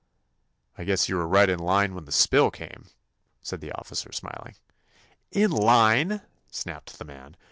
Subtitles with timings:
[0.83, 2.87] "Guess you were right in line when the spill came,"
[3.43, 4.55] said the officer, smil ing.
[5.29, 7.37] "In line!" snapped the man.